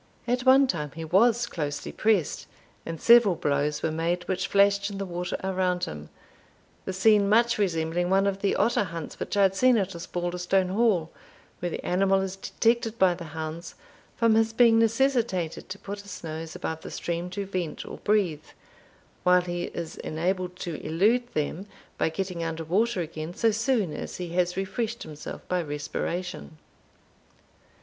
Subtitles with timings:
[0.27, 2.47] At one time he was closely pressed,
[2.87, 6.09] and several blows were made which flashed in the water around him;
[6.85, 10.69] the scene much resembling one of the otter hunts which I had seen at Osbaldistone
[10.69, 11.11] Hall,
[11.59, 13.75] where the animal is detected by the hounds
[14.15, 18.45] from his being necessitated to put his nose above the stream to vent or breathe,
[19.21, 21.67] while he is enabled to elude them
[21.99, 26.57] by getting under water again so soon as he has refreshed himself by respiration.